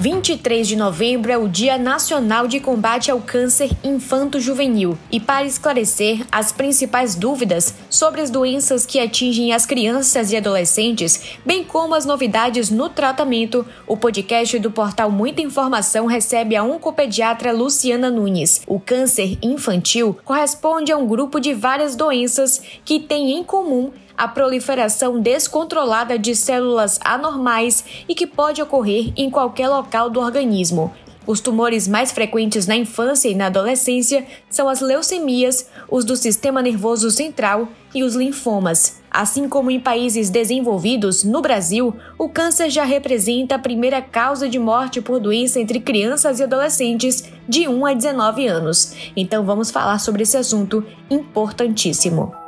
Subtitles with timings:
[0.00, 4.96] 23 de novembro é o Dia Nacional de Combate ao Câncer Infanto-Juvenil.
[5.12, 11.36] E para esclarecer as principais dúvidas sobre as doenças que atingem as crianças e adolescentes,
[11.44, 17.52] bem como as novidades no tratamento, o podcast do portal Muita Informação recebe a oncopediatra
[17.52, 18.62] Luciana Nunes.
[18.66, 24.28] O câncer infantil corresponde a um grupo de várias doenças que têm em comum a
[24.28, 30.92] proliferação descontrolada de células anormais e que pode ocorrer em qualquer local do organismo.
[31.26, 36.60] Os tumores mais frequentes na infância e na adolescência são as leucemias, os do sistema
[36.60, 39.00] nervoso central e os linfomas.
[39.10, 44.58] Assim como em países desenvolvidos, no Brasil, o câncer já representa a primeira causa de
[44.58, 48.92] morte por doença entre crianças e adolescentes de 1 a 19 anos.
[49.16, 52.39] Então vamos falar sobre esse assunto importantíssimo.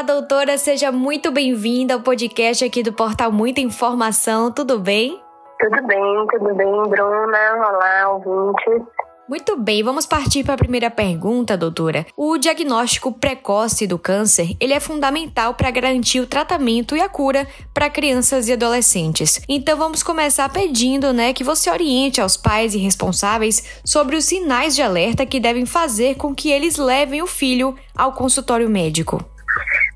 [0.00, 5.20] Olá, doutora, seja muito bem-vinda ao podcast aqui do Portal Muita Informação, tudo bem?
[5.60, 7.68] Tudo bem, tudo bem, Bruna.
[7.68, 8.82] Olá, ouvintes.
[9.28, 12.06] Muito bem, vamos partir para a primeira pergunta, doutora.
[12.16, 17.46] O diagnóstico precoce do câncer, ele é fundamental para garantir o tratamento e a cura
[17.74, 19.42] para crianças e adolescentes.
[19.46, 24.74] Então vamos começar pedindo, né, que você oriente aos pais e responsáveis sobre os sinais
[24.74, 29.22] de alerta que devem fazer com que eles levem o filho ao consultório médico.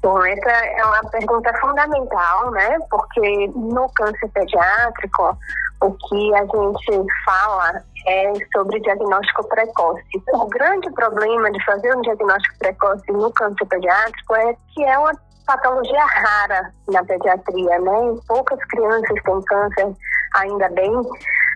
[0.02, 2.78] Bom, essa é uma pergunta fundamental, né?
[2.90, 5.38] Porque no câncer pediátrico,
[5.80, 10.02] o que a gente fala é sobre diagnóstico precoce.
[10.32, 15.12] O grande problema de fazer um diagnóstico precoce no câncer pediátrico é que é uma
[15.46, 18.16] patologia rara na pediatria, né?
[18.26, 19.92] Poucas crianças têm câncer,
[20.34, 20.92] ainda bem,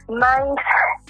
[0.09, 0.55] mas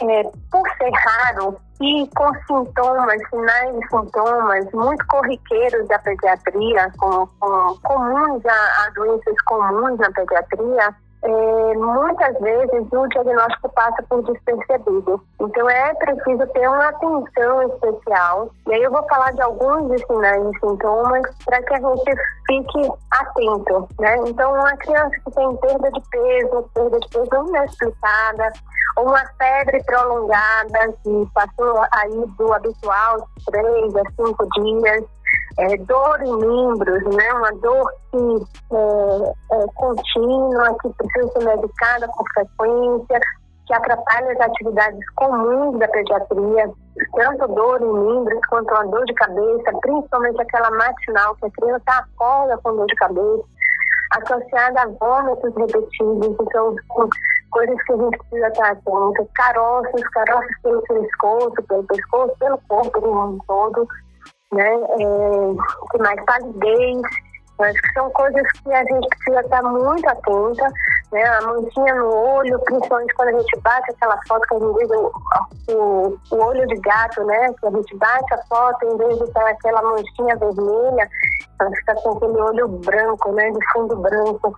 [0.02, 7.26] é, por ser raro e com sintomas, sinais e sintomas muito corriqueiros da pediatria, com,
[7.38, 14.22] com comuns a, a doenças comuns na pediatria, é, muitas vezes o diagnóstico passa por
[14.24, 15.20] despercebido.
[15.40, 18.50] Então é preciso ter uma atenção especial.
[18.68, 22.14] E aí eu vou falar de alguns sinais e sintomas para que a gente
[22.46, 23.88] fique atento.
[23.98, 24.16] Né?
[24.26, 28.52] Então, uma criança que tem perda de peso, perda de peso inexplicada,
[28.96, 35.04] ou uma febre prolongada que passou aí do habitual, três a cinco dias,
[35.58, 37.32] é, dor em membros, né?
[37.34, 43.20] Uma dor que é, é contínua, que precisa ser medicada com frequência,
[43.66, 46.70] que atrapalha as atividades comuns da pediatria,
[47.14, 51.84] tanto dor em membros quanto a dor de cabeça, principalmente aquela matinal que a criança
[51.90, 53.44] acorda com dor de cabeça,
[54.22, 56.74] associada a vômitos repetidos, então
[57.50, 63.00] coisas que a gente precisa estar atento, caroços, caroços pelo pescoço, pelo pescoço, pelo corpo
[63.00, 63.86] do mundo todo,
[64.52, 64.68] né?
[64.68, 67.02] É, que mais palidez,
[67.60, 70.72] acho que são coisas que a gente precisa estar muito atenta,
[71.12, 71.24] né?
[71.24, 74.90] A manchinha no olho, principalmente quando a gente bate aquela foto que a gente diz
[74.90, 75.12] o,
[75.70, 77.52] o, o olho de gato, né?
[77.60, 81.10] Que a gente bate a foto, em vez de estar aquela manchinha vermelha,
[81.60, 83.50] ela fica com aquele olho branco, né?
[83.50, 84.54] De fundo branco.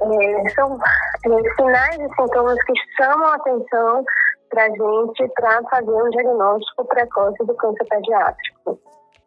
[0.00, 0.78] É, são
[1.24, 4.04] é, sinais e sintomas que chamam a atenção
[4.48, 8.78] para a gente para fazer um diagnóstico precoce do câncer pediátrico.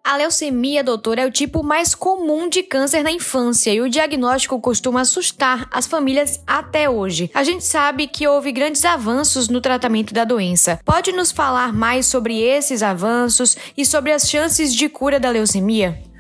[0.04, 4.60] A leucemia, doutor, é o tipo mais comum de câncer na infância e o diagnóstico
[4.60, 7.30] costuma assustar as famílias até hoje.
[7.36, 10.80] A gente sabe que houve grandes avanços no tratamento da doença.
[10.84, 16.11] Pode nos falar mais sobre esses avanços e sobre as chances de cura da leucemia?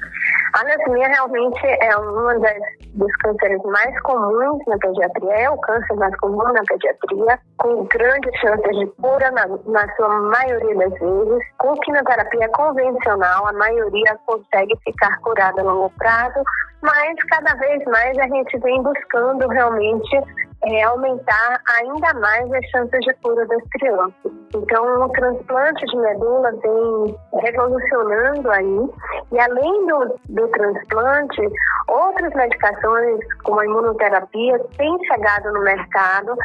[0.61, 2.57] A leucemia realmente é das,
[2.93, 8.39] dos cânceres mais comuns na pediatria, é o câncer mais comum na pediatria, com grandes
[8.39, 11.43] chances de cura na, na sua maioria das vezes.
[11.57, 16.43] Com quimioterapia convencional, a maioria consegue ficar curada a longo prazo,
[16.81, 20.21] mas cada vez mais a gente vem buscando realmente
[20.63, 24.31] é, aumentar ainda mais as chances de cura das crianças.
[24.55, 28.89] Então, o transplante de medula vem revolucionando aí,
[29.31, 31.41] e além do, do transplante,
[31.87, 36.35] outras medicações, como a imunoterapia, têm chegado no mercado,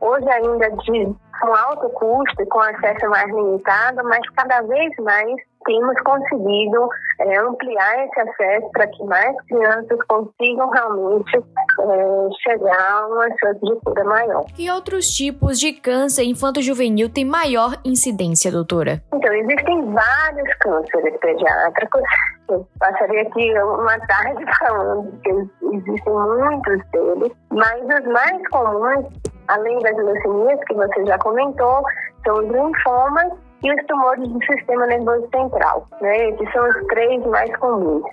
[0.00, 5.36] hoje ainda de com alto custo e com acesso mais limitado, mas cada vez mais
[5.66, 6.88] temos conseguido
[7.20, 13.60] é, ampliar esse acesso para que mais crianças consigam realmente é, chegar a uma chance
[13.60, 14.44] de cura maior.
[14.54, 19.02] Que outros tipos de câncer infanto-juvenil têm maior incidência, doutora?
[19.12, 22.02] Então, existem vários cânceres pediátricos.
[22.48, 25.30] Eu passaria aqui uma tarde falando que
[25.76, 29.06] existem muitos deles, mas os mais comuns,
[29.48, 31.82] além das leucemias que você já comentou,
[32.24, 35.88] são os linfomas e os tumores do sistema nervoso central.
[36.00, 36.30] Né?
[36.30, 38.04] Esses são os três mais comuns.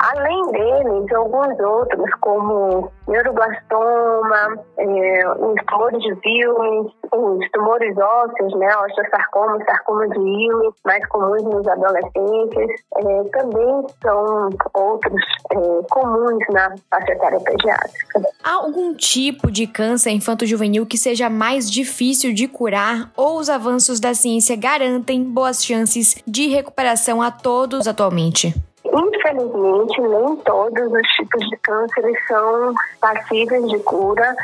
[0.00, 8.68] Além deles, alguns outros, como neuroblastoma, é, os tumores de Wilms, os tumores ósseos, né,
[8.76, 15.56] osteosarcoma, sarcoma de Wilms, mais comuns nos adolescentes, é, também são outros é,
[15.90, 18.22] comuns na faixa etária pediátrica.
[18.44, 23.98] Há algum tipo de câncer infanto-juvenil que seja mais difícil de curar ou os avanços
[23.98, 28.54] da ciência garantem boas chances de recuperação a todos atualmente?
[28.98, 34.34] Infelizmente, nem todos os tipos de câncer são passíveis de cura.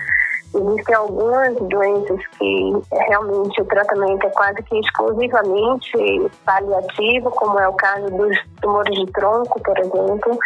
[0.54, 7.72] Existem algumas doenças que realmente o tratamento é quase que exclusivamente paliativo, como é o
[7.72, 10.38] caso dos tumores de tronco, por exemplo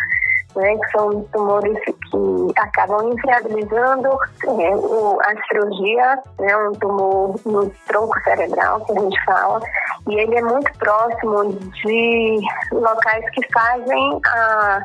[0.56, 4.08] né, que são tumores que acabam inviabilizando
[4.44, 9.60] é, a cirurgia, né, um tumor no tronco cerebral, que a gente fala,
[10.08, 12.40] e ele é muito próximo de
[12.72, 14.80] locais que fazem a,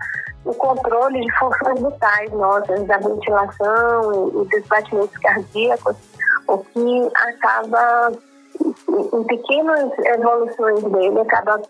[0.46, 5.96] o controle de funções vitais nossas, da ventilação e dos batimentos cardíacos,
[6.48, 8.12] o que acaba
[8.90, 11.62] em pequenas evoluções dele acaba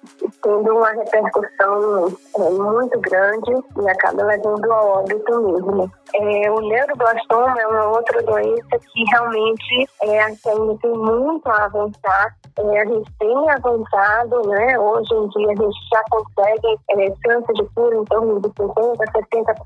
[0.41, 2.07] tendo uma repercussão
[2.37, 5.91] é, muito grande e acaba levando ao óbito mesmo.
[6.15, 12.35] É, o neuroblastoma é uma outra doença que realmente é, ainda tem muito a avançar.
[12.59, 14.77] É, a gente tem avançado, né?
[14.77, 18.95] Hoje em dia a gente já consegue é, chance de cura em torno de 50%,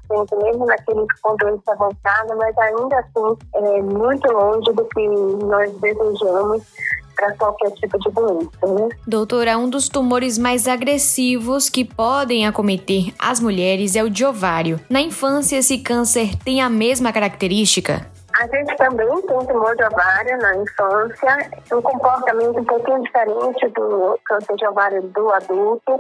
[0.10, 5.08] 60%, mesmo naqueles com doença avançada, mas ainda assim é muito longe do que
[5.46, 6.64] nós desejamos
[7.18, 8.90] para qualquer tipo de doença, né?
[9.06, 14.80] Doutora, um dos tumores mais agressivos que podem acometer as mulheres é o de ovário.
[14.90, 18.06] Na infância, esse câncer tem a mesma característica?
[18.40, 24.20] A gente também tem tumor de ovário na infância, um comportamento um pouquinho diferente do
[24.26, 26.00] câncer de ovário do adulto.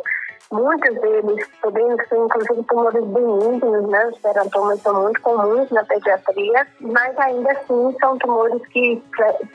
[0.51, 4.07] Muitos deles podendo ser, inclusive, tumores benignos, né?
[4.07, 9.01] Os teratomas são muito comuns na pediatria, mas ainda assim são tumores que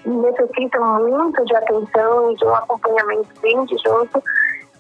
[0.05, 4.23] necessitam muito de atenção e de um acompanhamento bem de junto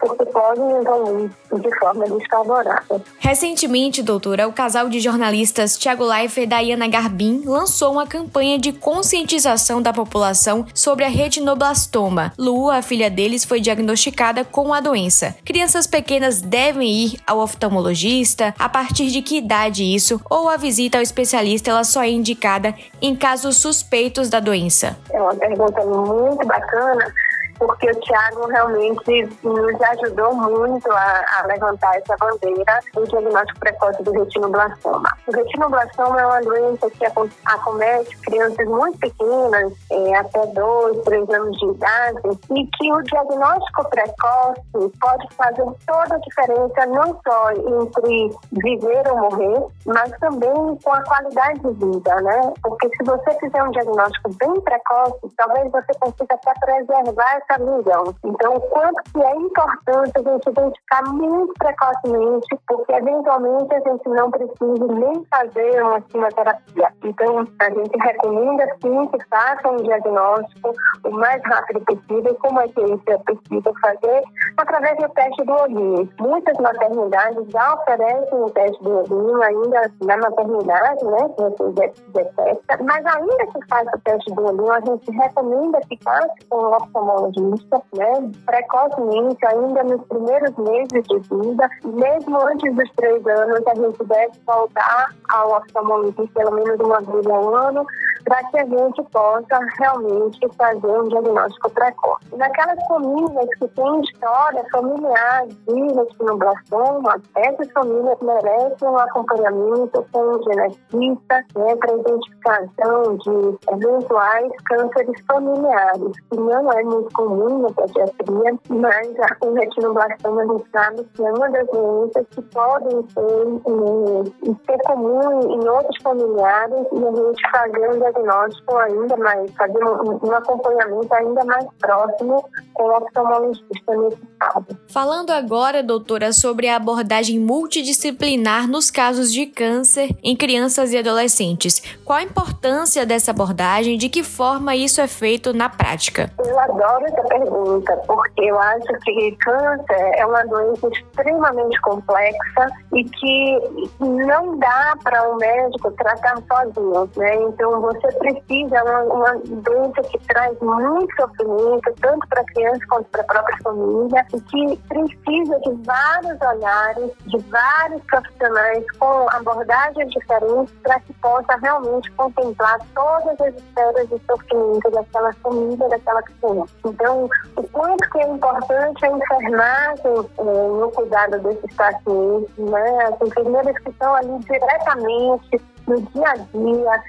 [0.02, 3.00] porque podem evoluir de forma desfavorável.
[3.18, 8.72] Recentemente, doutora, o casal de jornalistas Tiago Leifert e Dayana Garbin lançou uma campanha de
[8.72, 12.32] conscientização da população sobre a retinoblastoma.
[12.36, 15.36] Lu, a filha deles, foi diagnosticada com a doença.
[15.44, 18.54] Crianças pequenas devem ir ao oftalmologista?
[18.58, 20.20] A partir de que idade isso?
[20.28, 24.96] Ou a visita ao especialista ela só é indicada em casos suspeitos da doença?
[25.12, 27.14] É uma pergunta muito bacana
[27.62, 34.02] porque o Tiago realmente nos ajudou muito a, a, levantar essa bandeira do diagnóstico precoce
[34.02, 35.16] do retinoblastoma.
[35.28, 37.06] O retinoblastoma é uma doença que
[37.44, 42.20] acomete crianças muito pequenas, é, até 2, 3 anos de idade,
[42.50, 44.60] e que o diagnóstico precoce
[45.00, 51.02] pode fazer toda a diferença, não só entre viver ou morrer, mas também com a
[51.04, 52.52] qualidade de vida, né?
[52.60, 58.14] Porque se você fizer um diagnóstico bem precoce, talvez você consiga até preservar essa milhão.
[58.24, 64.08] Então, o quanto que é importante a gente identificar muito precocemente, porque eventualmente a gente
[64.08, 66.88] não precisa nem fazer uma quimioterapia.
[67.04, 70.72] Então, a gente recomenda sim que façam um diagnóstico
[71.04, 72.36] o mais rápido possível.
[72.40, 74.22] Como é que isso é possível fazer?
[74.56, 76.08] Através do teste do olhinho.
[76.20, 81.28] Muitas maternidades já oferecem o teste do olhinho ainda na maternidade, né?
[81.36, 82.78] Que você detecta.
[82.84, 86.76] Mas ainda que faça o teste do olhinho, a gente recomenda que faça com o
[86.76, 93.74] oftalmologista né, precocemente, ainda nos primeiros meses de vida, mesmo antes dos três anos, a
[93.74, 97.86] gente deve voltar ao oftalmologista pelo menos uma vez ao ano,
[98.24, 102.36] para que a gente possa realmente fazer um diagnóstico precoce.
[102.36, 110.42] Naquelas famílias que têm história familiar de retinoblastoma, essas famílias merecem um acompanhamento com um
[110.44, 118.58] geneticista né, para identificação de eventuais cânceres familiares, que não é muito comum na pediatria,
[118.68, 119.08] mas
[119.40, 125.40] o retinoblastoma a gente sabe que é uma das doenças que podem ser, ser comum
[125.52, 131.14] em outros familiares e a gente fazer um diagnóstico ainda mais, fazer um, um acompanhamento
[131.14, 134.66] ainda mais próximo com o oftalmologista nesse caso.
[134.88, 141.82] Falando agora, doutora, sobre a abordagem multidisciplinar nos casos de câncer em crianças e adolescentes.
[142.04, 143.96] Qual a importância dessa abordagem?
[143.96, 146.32] De que forma isso é feito na prática?
[146.44, 153.04] Eu adoro essa pergunta, porque eu acho que câncer é uma doença extremamente complexa e
[153.04, 157.34] que não dá para um médico tratar sozinho, né?
[157.42, 162.80] Então você precisa, é uma, uma doença que traz muito sofrimento, tanto para a criança
[162.88, 169.26] quanto para a própria família, e que precisa de vários olhares, de vários profissionais com
[169.30, 176.22] abordagens diferentes para que possa realmente contemplar todas as esferas de sofrimento daquela família, daquela
[176.22, 176.72] criança.
[176.84, 177.28] Então, o
[177.72, 183.04] quanto que é importante a enfermagem é, no cuidado desses pacientes, né?
[183.04, 187.02] As enfermeiras que estão ali diretamente no dia a dia,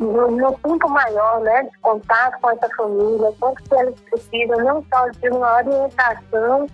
[0.00, 4.84] no, no tempo maior, né, de contato com essa família, quanto que eles precisam, não
[4.92, 6.66] só de uma orientação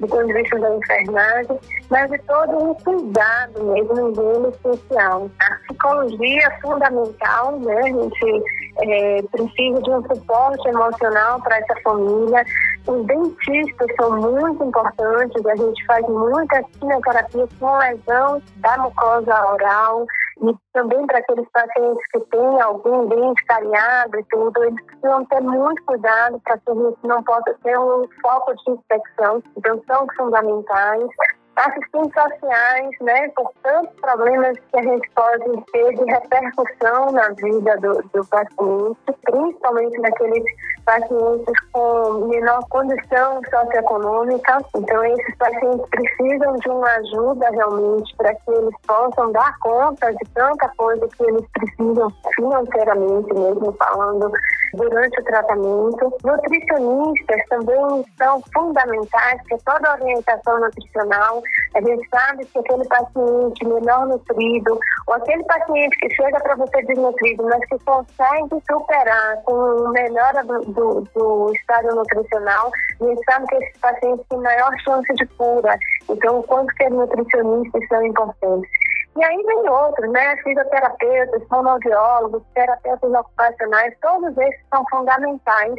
[0.00, 1.58] do ponto de vista da enfermagem,
[1.90, 5.30] mas de todo um cuidado mesmo dele social.
[5.40, 7.80] A psicologia é fundamental, né?
[7.80, 8.44] A gente
[8.78, 12.44] é, precisa de um suporte emocional para essa família.
[12.86, 20.06] Os dentistas são muito importantes, a gente faz muita quimioterapia com lesão da mucosa oral,
[20.42, 25.40] e também para aqueles pacientes que têm algum dente cariado e tudo, eles precisam ter
[25.40, 29.42] muito cuidado para que gente não possa ter um foco de infecção.
[29.56, 31.08] Então, são fundamentais
[31.56, 37.76] assistentes sociais, né, por tantos problemas que a gente pode ter de repercussão na vida
[37.78, 40.44] do, do paciente, principalmente naqueles
[40.86, 44.58] pacientes com menor condição socioeconômica.
[44.76, 50.24] Então, esses pacientes precisam de uma ajuda realmente para que eles possam dar conta de
[50.32, 54.30] tanta coisa que eles precisam financeiramente mesmo falando
[54.76, 56.12] durante o tratamento.
[56.24, 61.42] Nutricionistas também são fundamentais, porque toda a orientação nutricional,
[61.74, 66.82] a gente sabe que aquele paciente melhor nutrido, ou aquele paciente que chega para você
[66.82, 73.46] desnutrido, mas que consegue superar com melhora do, do, do estado nutricional, a gente sabe
[73.46, 75.76] que esses pacientes têm maior chance de cura.
[76.08, 78.70] Então, o quanto que os nutricionistas são importantes.
[79.16, 80.36] E aí vem outros, né?
[80.42, 85.74] Fisioterapeutas, fonoaudiólogos, terapeutas ocupacionais, todos esses são fundamentais.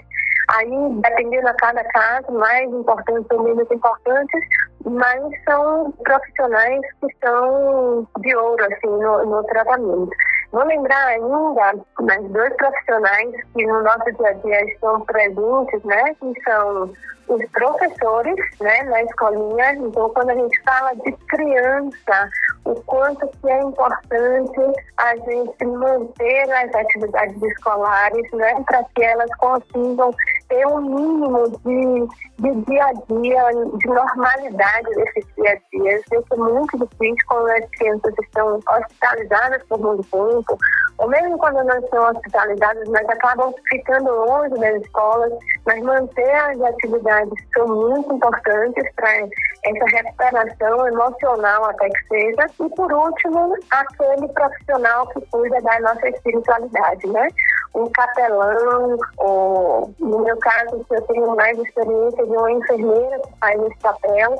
[0.50, 4.41] Aí, dependendo a cada caso, mais importantes ou menos importantes,
[4.86, 10.10] mas são profissionais que são de ouro, assim, no, no tratamento.
[10.51, 16.16] Vou lembrar ainda mais dois profissionais que no nosso dia a dia estão presentes, né?
[16.16, 16.94] Que são
[17.27, 19.74] os professores, né, na escolinha.
[19.75, 22.30] Então, quando a gente fala de criança,
[22.66, 24.62] o quanto que é importante
[24.98, 30.13] a gente manter as atividades escolares, né, para que elas consigam
[30.50, 32.08] ter um mínimo de,
[32.39, 35.98] de dia a dia, de normalidade desse dia a dia.
[35.98, 40.37] Isso é muito difícil quando as crianças estão hospitalizadas por muito tempo,
[40.98, 45.32] ou mesmo quando não estão hospitalizadas, mas acabam ficando longe das escolas,
[45.65, 52.48] mas manter as atividades são muito importantes para essa recuperação emocional até que seja.
[52.60, 57.27] E por último, aquele profissional que cuida da nossa espiritualidade, né?
[57.75, 63.62] Um capelão, ou no meu caso, eu tenho mais experiência de uma enfermeira que faz
[63.62, 64.36] esse papel,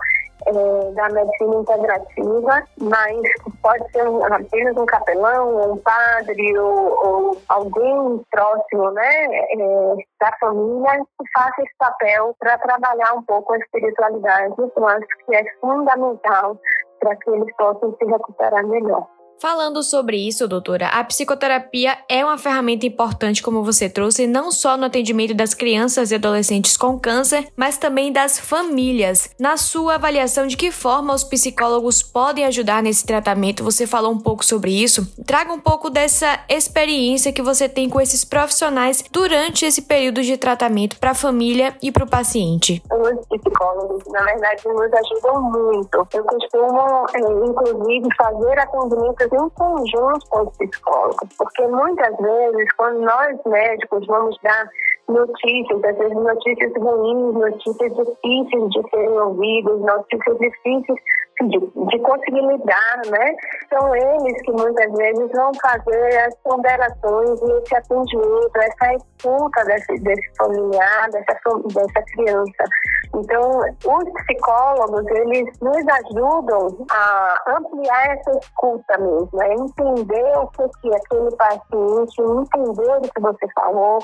[0.46, 3.22] é, da medicina integrativa, mas
[3.62, 10.98] pode ser apenas um capelão, um padre ou, ou alguém próximo né, é, da família
[10.98, 14.54] que faça esse papel para trabalhar um pouco a espiritualidade.
[14.58, 16.58] Eu acho que é fundamental
[17.00, 19.08] para que eles possam se recuperar melhor.
[19.40, 24.76] Falando sobre isso, doutora, a psicoterapia é uma ferramenta importante, como você trouxe, não só
[24.76, 29.30] no atendimento das crianças e adolescentes com câncer, mas também das famílias.
[29.40, 33.64] Na sua avaliação, de que forma os psicólogos podem ajudar nesse tratamento?
[33.64, 35.08] Você falou um pouco sobre isso.
[35.24, 40.36] Traga um pouco dessa experiência que você tem com esses profissionais durante esse período de
[40.36, 42.82] tratamento para a família e para o paciente.
[42.92, 46.08] Os psicólogos, na verdade, nos ajudam muito.
[46.12, 53.02] Eu costumo, eh, inclusive, fazer atendimento em conjunto com os psicólogos, porque muitas vezes, quando
[53.02, 54.70] nós médicos vamos dar
[55.08, 61.00] notícias, às vezes notícias ruins, notícias difíceis de serem ouvidas, notícias difíceis
[61.46, 63.36] de, de conseguir lidar, né?
[63.70, 70.00] São eles que muitas vezes vão fazer as ponderações e esse atendimento, essa escuta desse,
[70.00, 71.34] desse familiar, dessa,
[71.74, 72.64] dessa criança.
[73.16, 73.42] Então,
[73.86, 80.96] os psicólogos, eles nos ajudam a ampliar essa escuta mesmo, a entender o que, que
[80.96, 84.00] aquele paciente, entender o que você falou,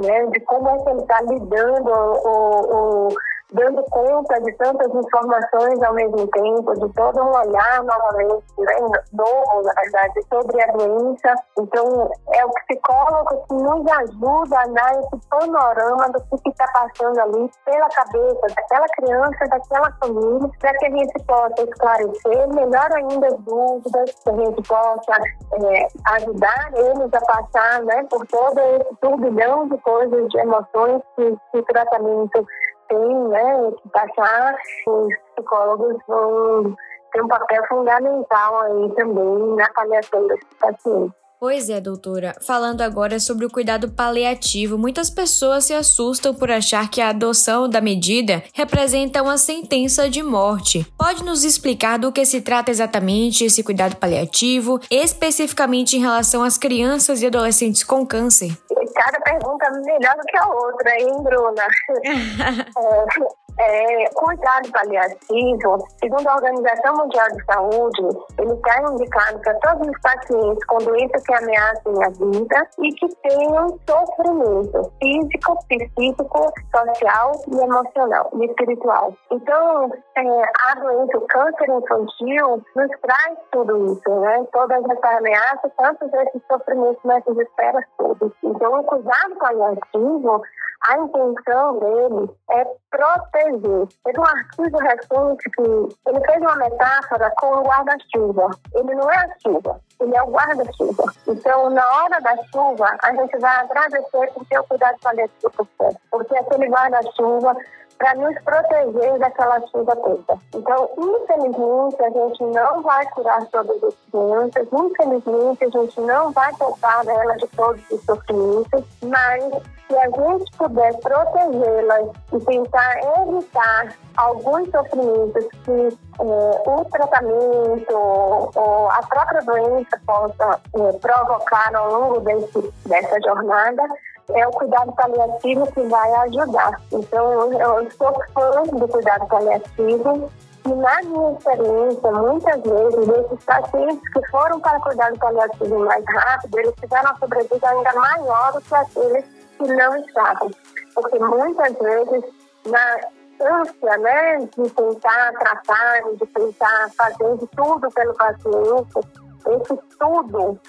[0.00, 3.08] né, de como é que ele está lidando ou, ou
[3.52, 9.62] dando conta de tantas informações ao mesmo tempo, de todo um olhar novamente, né, novo,
[9.62, 11.34] na verdade, sobre a doença.
[11.58, 17.18] Então, é o psicólogo que nos ajuda a dar esse panorama do que está passando
[17.20, 23.26] ali pela cabeça daquela criança, daquela família, para que a gente possa esclarecer melhor ainda
[23.26, 25.12] as dúvidas, que a gente possa
[25.52, 31.36] é, ajudar eles a passar né, por todo esse turbilhão de coisas, de emoções que,
[31.54, 32.46] o tratamento
[32.92, 34.56] tem né, que passar.
[34.86, 36.76] Os psicólogos vão
[37.12, 41.21] ter um papel fundamental aí também na avaliação desses pacientes.
[41.42, 42.36] Pois é, doutora.
[42.40, 47.68] Falando agora sobre o cuidado paliativo, muitas pessoas se assustam por achar que a adoção
[47.68, 50.86] da medida representa uma sentença de morte.
[50.96, 56.56] Pode nos explicar do que se trata exatamente esse cuidado paliativo, especificamente em relação às
[56.56, 58.56] crianças e adolescentes com câncer?
[58.94, 61.66] Cada pergunta melhor do que a outra, hein, Bruna?
[62.78, 68.02] é, é, cuidado paliativo, segundo a Organização Mundial de Saúde,
[68.38, 73.08] ele está indicado para todos os pacientes com doenças que ameacem a vida e que
[73.16, 79.14] tenham sofrimento físico, psíquico, social e emocional e espiritual.
[79.30, 84.46] Então, é, a doença, o câncer infantil, nos traz tudo isso, né?
[84.52, 88.32] Todas essas ameaças, tantos esses sofrimentos, essas esperas todas.
[88.42, 90.42] Então, o cuidado paliativo,
[90.88, 93.41] a intenção dele é proteger.
[93.42, 95.62] Teve um artigo recente que
[96.06, 98.50] ele fez uma metáfora com o guarda-chuva.
[98.74, 101.12] Ele não é a chuva, ele é o guarda-chuva.
[101.26, 105.68] Então, na hora da chuva, a gente vai agradecer por ter o cuidado paliativo,
[106.10, 107.56] porque aquele guarda-chuva
[107.98, 110.40] para nos proteger daquela chuva toda.
[110.54, 116.52] Então, infelizmente, a gente não vai curar todas as crianças, infelizmente, a gente não vai
[116.56, 119.44] poupar elas de todos os sofrimentos, mas
[119.92, 128.90] se a gente puder protegê-las e tentar evitar alguns sofrimentos que é, o tratamento ou
[128.90, 133.82] a própria doença possa é, provocar ao longo desse, dessa jornada,
[134.30, 136.80] é o cuidado paliativo que vai ajudar.
[136.90, 140.30] Então, eu sou fã do cuidado paliativo
[140.64, 146.58] e na minha experiência, muitas vezes, esses pacientes que foram para cuidado paliativo mais rápido,
[146.60, 150.50] eles tiveram uma sobrevida ainda maior do que aqueles que não estavam.
[150.94, 152.24] Porque muitas vezes,
[152.66, 153.00] na
[153.40, 159.00] ânsia né, de tentar tratar, de tentar fazer de tudo pelo paciente,
[159.46, 160.60] esse tudo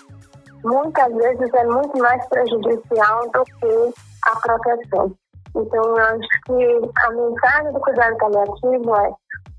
[0.63, 3.93] muitas vezes é muito mais prejudicial do que
[4.25, 5.11] a proteção.
[5.55, 9.13] Então, eu acho que a mensagem do cuidado paliativo é: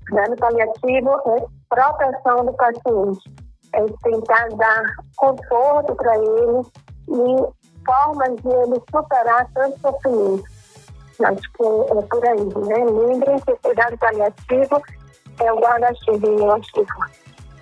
[0.09, 3.33] cuidado paliativo é proteção do paciente,
[3.73, 4.83] é tentar dar
[5.17, 6.61] conforto para ele
[7.07, 10.43] e formas de ele superar tanto sofrimento.
[11.23, 12.85] Acho que é, por aí, né?
[12.85, 14.81] Lembrem que o cuidado paliativo
[15.39, 16.87] é o guarda-chuva ativo.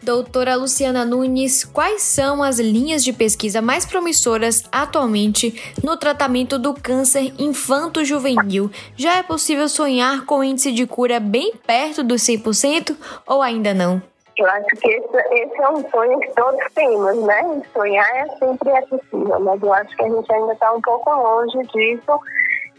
[0.04, 6.74] Doutora Luciana Nunes, quais são as linhas de pesquisa mais promissoras atualmente no tratamento do
[6.74, 8.70] câncer infanto-juvenil?
[8.98, 14.02] Já é possível sonhar com índice de cura bem perto dos 100% ou ainda não?
[14.38, 17.62] Eu acho que esse, esse, é um sonho que todos temos, né?
[17.72, 21.10] Sonhar é sempre é possível, mas eu acho que a gente ainda está um pouco
[21.12, 22.20] longe disso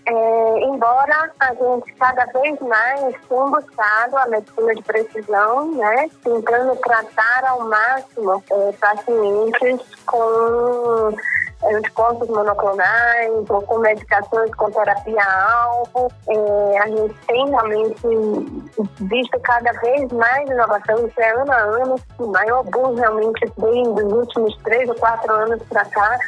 [0.07, 6.77] é, embora a gente cada vez mais tenha buscado a medicina de precisão, né, tentando
[6.77, 11.17] tratar ao máximo é, pacientes com
[11.73, 16.11] anticorpos monoclonais ou com medicações com terapia-alvo.
[16.29, 18.01] É, a gente tem realmente
[19.01, 23.83] visto cada vez mais inovação, isso é ano a ano, o maior boom realmente vem
[23.95, 26.19] dos últimos três ou quatro anos para cá,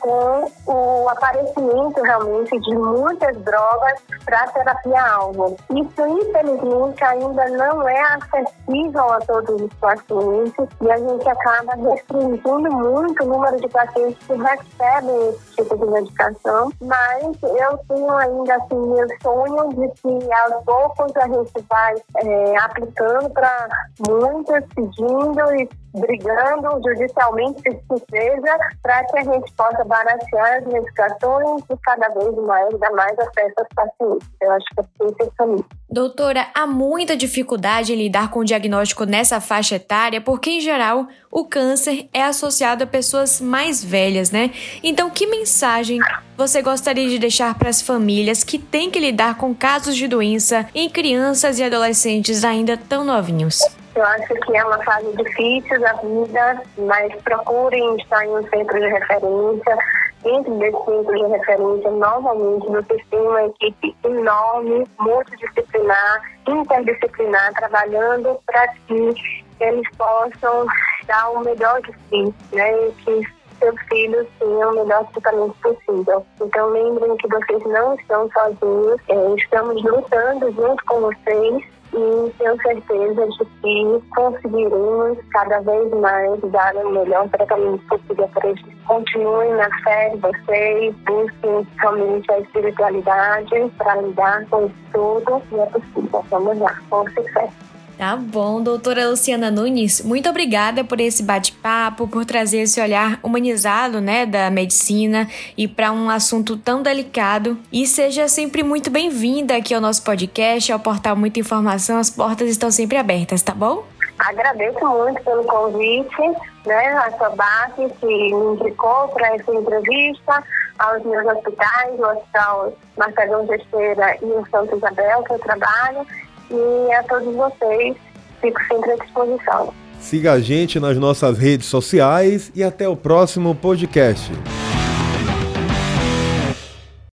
[0.00, 5.56] com o aparecimento realmente de muitas drogas para terapia-alvo.
[5.70, 12.70] Isso, infelizmente, ainda não é acessível a todos os pacientes e a gente acaba restringindo
[12.70, 18.54] muito o número de pacientes que recebem esse tipo de medicação, mas eu tenho ainda
[18.56, 23.68] assim meu sonho de que aos poucos a gente vai é, aplicando para
[24.06, 31.62] muitas, pedindo e brigando judicialmente, se seja, para que a gente possa baratear as medicações
[31.70, 34.28] e cada vez mais dar mais acesso aos pacientes.
[34.40, 35.66] Eu acho que é esse o caminho.
[35.90, 41.08] Doutora, há muita dificuldade em lidar com o diagnóstico nessa faixa etária, porque, em geral,
[41.30, 44.50] o câncer é associado a pessoas mais velhas, né?
[44.82, 45.98] Então, que mensagem
[46.36, 50.68] você gostaria de deixar para as famílias que têm que lidar com casos de doença
[50.74, 53.58] em crianças e adolescentes ainda tão novinhos?
[53.94, 58.78] Eu acho que é uma fase difícil da vida, mas procurem estar em um centro
[58.78, 59.76] de referência,
[60.22, 68.68] dentro desse centro de referência, novamente, vocês têm uma equipe enorme, multidisciplinar, interdisciplinar, trabalhando para
[68.86, 69.14] que
[69.60, 70.66] eles possam
[71.06, 72.88] dar o melhor de si, né?
[72.88, 76.24] E que seus filhos tenham o melhor tratamento possível.
[76.40, 82.62] Então lembrem que vocês não estão sozinhos, é, estamos lutando junto com vocês e tenho
[82.62, 88.62] certeza de que conseguiremos cada vez mais dar o melhor tratamento possível para eles.
[88.86, 95.66] Continuem na fé de vocês, busquem somente a espiritualidade para lidar com tudo e é
[95.66, 96.24] possível.
[96.30, 97.77] Vamos lá, com sucesso.
[97.98, 104.00] Tá bom, doutora Luciana Nunes, muito obrigada por esse bate-papo, por trazer esse olhar humanizado,
[104.00, 107.58] né, da medicina e para um assunto tão delicado.
[107.72, 112.48] E seja sempre muito bem-vinda aqui ao nosso podcast, ao portal Muita Informação, as portas
[112.48, 113.82] estão sempre abertas, tá bom?
[114.16, 116.22] Agradeço muito pelo convite,
[116.66, 120.44] né, a sua base que me indicou para essa entrevista,
[120.78, 126.06] aos meus hospitais, o Hospital Marcelo Gesteira e o Santo Isabel, que eu trabalho
[126.50, 127.96] e a todos vocês,
[128.40, 129.74] fico sempre à disposição.
[130.00, 134.30] Siga a gente nas nossas redes sociais e até o próximo podcast.